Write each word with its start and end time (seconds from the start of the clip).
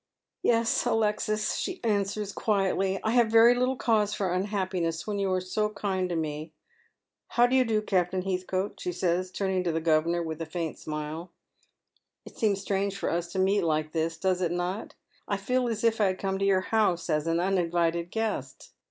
"Yes, 0.41 0.83
Alexis," 0.87 1.57
she 1.57 1.79
answers, 1.83 2.31
quietly," 2.33 2.99
I 3.03 3.11
have 3.11 3.29
very 3.29 3.53
little 3.53 3.75
cause 3.75 4.15
for 4.15 4.29
unhapi>iness 4.29 5.05
when 5.05 5.19
you 5.19 5.31
are 5.31 5.39
so 5.39 5.69
kind 5.69 6.09
to 6.09 6.15
me. 6.15 6.53
How 7.27 7.45
do 7.45 7.55
you 7.55 7.63
do» 7.63 7.83
Captain 7.83 8.23
Heathcote?" 8.23 8.79
she 8.79 8.91
says, 8.93 9.29
turning 9.29 9.63
to 9.63 9.71
the 9.71 9.79
governor 9.79 10.23
with 10.23 10.41
a 10.41 10.47
faint 10.47 10.79
smile." 10.79 11.29
It 12.25 12.35
seems 12.35 12.59
strange 12.61 12.97
for 12.97 13.11
us 13.11 13.31
to 13.33 13.37
meet 13.37 13.61
like 13.61 13.91
tliis, 13.93 14.19
does 14.19 14.41
it 14.41 14.51
not? 14.51 14.95
I 15.27 15.37
feel 15.37 15.67
as 15.67 15.83
if 15.83 16.01
I 16.01 16.05
had 16.07 16.17
come 16.17 16.39
to 16.39 16.45
your 16.45 16.61
house 16.73 17.07
as 17.07 17.27
an 17.27 17.39
uninvited 17.39 18.09
guest." 18.09 18.71